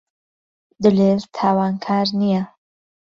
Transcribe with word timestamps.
دلێر 0.83 1.19
تاوانکار 1.35 2.07
نییە. 2.21 2.43